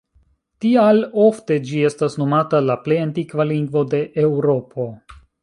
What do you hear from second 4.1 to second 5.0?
Eŭropo".